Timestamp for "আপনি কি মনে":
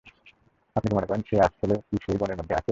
0.75-1.07